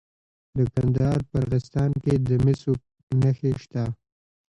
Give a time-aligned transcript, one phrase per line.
[0.57, 2.71] د کندهار په ارغستان کې د مسو
[3.21, 3.83] نښې شته.